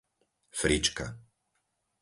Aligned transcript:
Frička 0.59 1.07